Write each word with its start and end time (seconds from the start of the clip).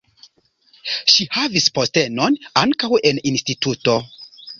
Ŝi 1.15 1.27
havis 1.35 1.67
postenon 1.75 2.39
ankaŭ 2.61 2.91
en 3.11 3.21
instituto. 3.33 3.99